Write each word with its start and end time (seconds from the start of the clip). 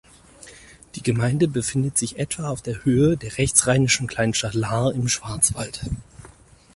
Die 0.95 1.03
Gemeinde 1.03 1.47
befindet 1.47 1.95
sich 1.95 2.17
etwa 2.17 2.49
auf 2.49 2.63
der 2.63 2.83
Höhe 2.85 3.17
der 3.17 3.37
rechtsrheinischen 3.37 4.07
Kleinstadt 4.07 4.55
Lahr 4.55 4.91
im 4.95 5.07
Schwarzwald. 5.07 5.91